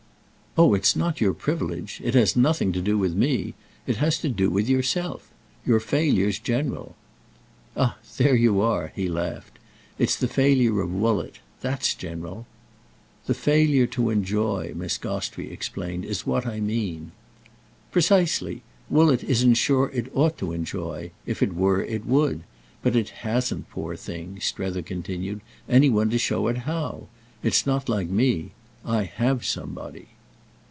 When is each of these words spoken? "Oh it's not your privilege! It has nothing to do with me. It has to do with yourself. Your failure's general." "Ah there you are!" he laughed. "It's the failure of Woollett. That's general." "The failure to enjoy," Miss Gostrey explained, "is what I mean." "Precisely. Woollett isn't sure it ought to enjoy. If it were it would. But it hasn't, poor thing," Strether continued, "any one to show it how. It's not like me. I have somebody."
"Oh 0.57 0.73
it's 0.73 0.97
not 0.97 1.21
your 1.21 1.33
privilege! 1.33 2.01
It 2.03 2.13
has 2.13 2.35
nothing 2.35 2.73
to 2.73 2.81
do 2.81 2.97
with 2.97 3.15
me. 3.15 3.53
It 3.87 3.95
has 3.95 4.17
to 4.17 4.27
do 4.27 4.49
with 4.49 4.67
yourself. 4.67 5.31
Your 5.65 5.79
failure's 5.79 6.39
general." 6.39 6.97
"Ah 7.77 7.97
there 8.17 8.35
you 8.35 8.59
are!" 8.59 8.91
he 8.93 9.07
laughed. 9.07 9.57
"It's 9.97 10.17
the 10.17 10.27
failure 10.27 10.81
of 10.81 10.91
Woollett. 10.93 11.39
That's 11.61 11.93
general." 11.95 12.47
"The 13.27 13.33
failure 13.33 13.87
to 13.87 14.09
enjoy," 14.09 14.73
Miss 14.75 14.97
Gostrey 14.97 15.49
explained, 15.49 16.03
"is 16.03 16.27
what 16.27 16.45
I 16.45 16.59
mean." 16.59 17.13
"Precisely. 17.93 18.61
Woollett 18.89 19.23
isn't 19.23 19.53
sure 19.53 19.89
it 19.93 20.11
ought 20.13 20.37
to 20.39 20.51
enjoy. 20.51 21.11
If 21.25 21.41
it 21.41 21.55
were 21.55 21.81
it 21.81 22.05
would. 22.05 22.43
But 22.81 22.97
it 22.97 23.09
hasn't, 23.23 23.69
poor 23.69 23.95
thing," 23.95 24.37
Strether 24.41 24.81
continued, 24.81 25.39
"any 25.69 25.89
one 25.89 26.09
to 26.09 26.17
show 26.17 26.49
it 26.49 26.57
how. 26.69 27.07
It's 27.41 27.65
not 27.65 27.87
like 27.87 28.09
me. 28.09 28.51
I 28.83 29.03
have 29.03 29.45
somebody." 29.45 30.07